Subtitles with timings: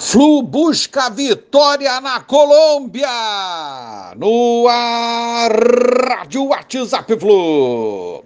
[0.00, 3.06] Flu busca vitória na Colômbia.
[4.16, 5.52] No ar,
[6.08, 8.24] Rádio WhatsApp Flu.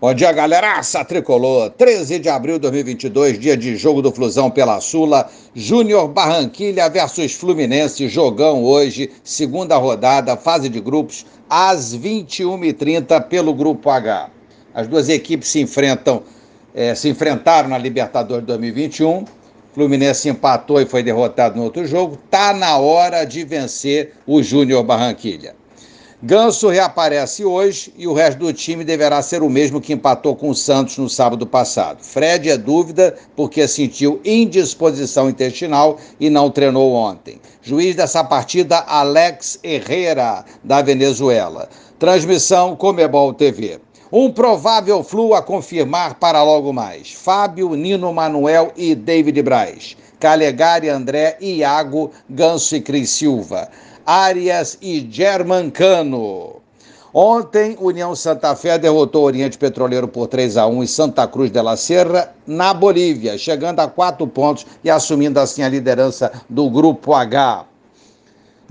[0.00, 1.68] Bom dia, galeraça tricolor.
[1.72, 5.28] 13 de abril de 2022, dia de jogo do Flusão pela Sula.
[5.54, 8.08] Júnior Barranquilha versus Fluminense.
[8.08, 14.30] Jogão hoje, segunda rodada, fase de grupos, às 21h30 pelo Grupo H.
[14.72, 16.22] As duas equipes se enfrentam
[16.74, 19.24] é, se enfrentaram na Libertadores 2021.
[19.74, 22.18] Fluminense empatou e foi derrotado no outro jogo.
[22.30, 25.54] Tá na hora de vencer o Júnior Barranquilha.
[26.20, 30.50] Ganso reaparece hoje e o resto do time deverá ser o mesmo que empatou com
[30.50, 32.02] o Santos no sábado passado.
[32.02, 37.40] Fred é dúvida porque sentiu indisposição intestinal e não treinou ontem.
[37.62, 41.68] Juiz dessa partida, Alex Herrera, da Venezuela.
[41.98, 43.80] Transmissão Comebol TV.
[44.12, 47.12] Um provável flu a confirmar para logo mais.
[47.12, 49.96] Fábio, Nino Manuel e David Braz.
[50.20, 53.68] Calegari, André, Iago, Ganso e Cris Silva.
[54.06, 56.62] Arias e Germancano.
[57.12, 61.50] Ontem, União Santa Fé derrotou o Oriente Petroleiro por 3 a 1 em Santa Cruz
[61.50, 66.70] de la Serra, na Bolívia, chegando a quatro pontos e assumindo assim a liderança do
[66.70, 67.66] Grupo H.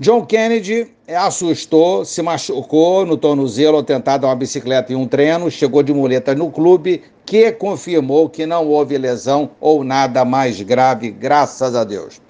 [0.00, 5.50] John Kennedy assustou, se machucou no tornozelo ao tentar dar uma bicicleta em um treino,
[5.50, 11.10] chegou de muleta no clube, que confirmou que não houve lesão ou nada mais grave,
[11.10, 12.20] graças a Deus.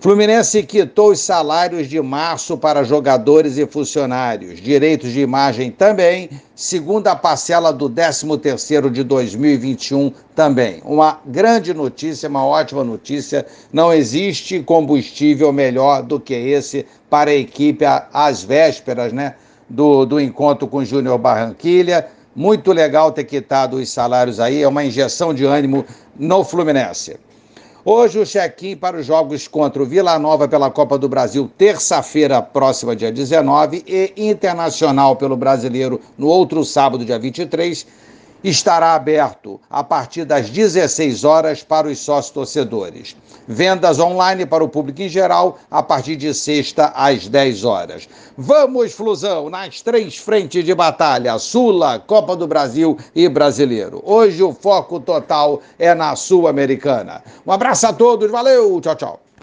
[0.00, 7.16] Fluminense quitou os salários de março para jogadores e funcionários, direitos de imagem também, segunda
[7.16, 10.80] parcela do 13º de 2021 também.
[10.84, 17.34] Uma grande notícia, uma ótima notícia, não existe combustível melhor do que esse para a
[17.34, 19.34] equipe às vésperas, né,
[19.68, 22.06] do, do encontro com o Júnior Barranquilha.
[22.36, 25.84] Muito legal ter quitado os salários aí, é uma injeção de ânimo
[26.16, 27.16] no Fluminense.
[27.84, 32.42] Hoje o check-in para os jogos contra o Vila Nova pela Copa do Brasil, terça-feira
[32.42, 37.86] próxima, dia 19, e Internacional pelo Brasileiro no outro sábado, dia 23
[38.42, 43.16] estará aberto a partir das 16 horas para os sócios torcedores.
[43.46, 48.08] Vendas online para o público em geral a partir de sexta às 10 horas.
[48.36, 54.02] Vamos, Flusão, nas três frentes de batalha: Sula, Copa do Brasil e Brasileiro.
[54.04, 57.22] Hoje o foco total é na Sul-Americana.
[57.46, 59.27] Um abraço a todos, valeu, tchau, tchau.